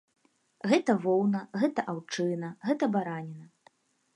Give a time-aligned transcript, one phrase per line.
[0.69, 3.45] Гэта воўна, гэта аўчына, гэта бараніна.